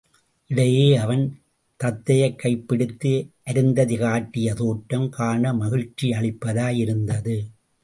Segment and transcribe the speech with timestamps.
[0.47, 1.41] இடையே அவன்
[1.83, 3.29] தத்தையைக் கைப் பிடித்து
[3.43, 7.45] அருந்ததி காட்டிய தோற்றம், காண மகிழ்ச்சி அளிப்பதாய் இருந்தது.